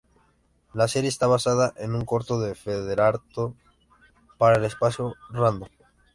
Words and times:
La 0.73 0.87
serie 0.87 1.09
está 1.09 1.27
basada 1.27 1.73
en 1.77 1.93
un 1.93 2.05
corto 2.05 2.39
de 2.39 2.55
Frederator 2.55 3.53
para 4.39 4.57
el 4.57 4.65
espacio 4.65 5.13
Random! 5.29 5.69